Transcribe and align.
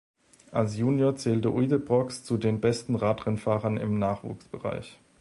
Als 0.51 0.77
Junior 0.77 1.15
zählte 1.15 1.53
Uijtdebroeks 1.53 2.23
zu 2.23 2.37
den 2.39 2.59
besten 2.59 2.95
Radrennfahrern 2.95 3.77
im 3.77 3.99
Nachwuchsbereich. 3.99 4.97